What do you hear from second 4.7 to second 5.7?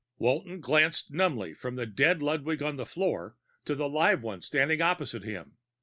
opposite him.